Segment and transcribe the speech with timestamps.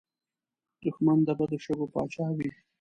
[0.83, 2.49] دښمن د بد شګو پاچا وي